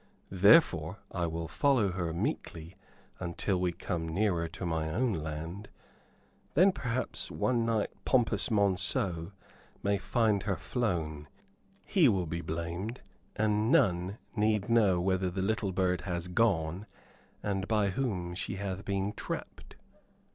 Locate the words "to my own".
4.47-5.13